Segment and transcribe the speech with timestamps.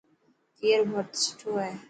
[0.61, 1.71] اي رو ڀرت سٺو هي.